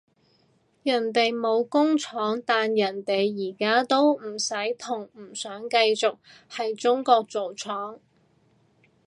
[0.81, 6.17] 人哋冇工廠，但人哋而家都唔使同唔想繼續
[6.49, 7.99] 喺中國做廠